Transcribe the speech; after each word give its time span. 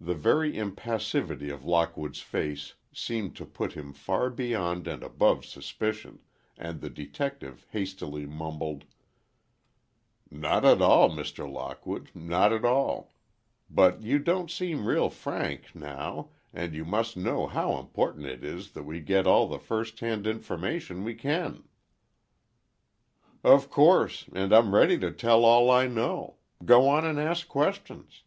The 0.00 0.14
very 0.14 0.56
impassivity 0.56 1.50
of 1.50 1.64
Lockwood's 1.64 2.20
face 2.20 2.74
seemed 2.94 3.34
to 3.34 3.44
put 3.44 3.72
him 3.72 3.92
far 3.92 4.30
beyond 4.30 4.86
and 4.86 5.02
above 5.02 5.44
suspicion, 5.44 6.20
and 6.56 6.80
the 6.80 6.88
detective, 6.88 7.66
hastily 7.70 8.24
mumbled, 8.24 8.84
"Not 10.30 10.64
at 10.64 10.80
all, 10.80 11.10
Mr. 11.10 11.50
Lockwood, 11.52 12.12
not 12.14 12.52
at 12.52 12.64
all. 12.64 13.12
But 13.68 14.00
you 14.04 14.20
don't 14.20 14.52
seem 14.52 14.86
real 14.86 15.10
frank, 15.10 15.74
now, 15.74 16.30
and 16.54 16.74
you 16.76 16.84
must 16.84 17.16
know 17.16 17.48
how 17.48 17.76
important 17.78 18.26
it 18.26 18.44
is 18.44 18.70
that 18.72 18.84
we 18.84 19.00
get 19.00 19.26
all 19.26 19.48
the 19.48 19.58
first 19.58 19.98
hand 19.98 20.28
information 20.28 21.02
we 21.02 21.16
can." 21.16 21.64
"Of 23.42 23.68
course, 23.68 24.26
and 24.32 24.54
I'm 24.54 24.76
ready 24.76 24.96
to 25.00 25.10
tell 25.10 25.44
all 25.44 25.68
I 25.72 25.88
know. 25.88 26.36
Go 26.64 26.88
on 26.88 27.04
and 27.04 27.18
ask 27.18 27.48
questions." 27.48 28.22